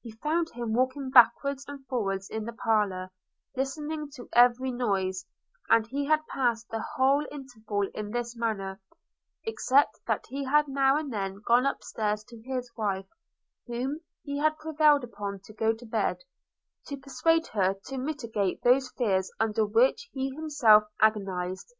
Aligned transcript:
He 0.00 0.12
found 0.12 0.50
him 0.52 0.74
walking 0.74 1.10
backwards 1.10 1.64
and 1.66 1.84
forwards 1.88 2.30
in 2.30 2.44
the 2.44 2.52
parlour, 2.52 3.10
listening 3.56 4.08
to 4.14 4.28
every 4.32 4.70
noise; 4.70 5.26
and 5.68 5.84
he 5.88 6.04
had 6.06 6.24
passed 6.28 6.68
the 6.68 6.84
whole 6.94 7.26
interval 7.32 7.82
in 7.92 8.12
this 8.12 8.36
manner, 8.36 8.80
except 9.44 9.98
that 10.06 10.26
he 10.28 10.44
had 10.44 10.68
now 10.68 10.96
and 10.96 11.12
then 11.12 11.42
gone 11.44 11.66
up 11.66 11.82
stairs 11.82 12.22
to 12.28 12.40
his 12.42 12.70
wife, 12.76 13.08
whom 13.66 13.98
he 14.22 14.38
had 14.38 14.56
prevailed 14.56 15.02
upon 15.02 15.40
to 15.46 15.52
go 15.52 15.72
to 15.72 15.84
bed, 15.84 16.18
to 16.86 16.96
persuade 16.96 17.48
her 17.48 17.74
to 17.86 17.98
mitigate 17.98 18.62
those 18.62 18.92
fears 18.92 19.32
under 19.40 19.66
which 19.66 20.08
he 20.12 20.30
himself 20.32 20.84
agonized. 21.00 21.74